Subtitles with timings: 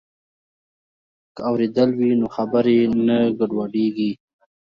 [1.35, 4.11] که اورېدل وي نو خبرې نه ګډوډیږي.